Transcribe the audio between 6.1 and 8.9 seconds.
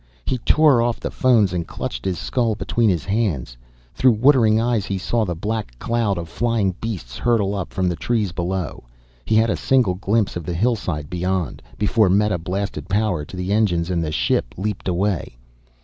of flying beasts hurtle up from the trees below.